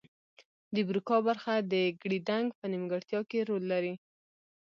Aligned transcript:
د 0.75 0.77
بروکا 0.87 1.17
برخه 1.27 1.53
د 1.73 1.75
ګړیدنګ 2.01 2.47
په 2.59 2.65
نیمګړتیا 2.71 3.19
کې 3.29 3.39
رول 3.49 3.63
لري 3.73 3.93